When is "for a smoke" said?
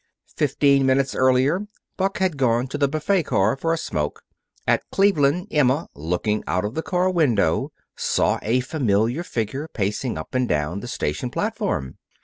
3.55-4.23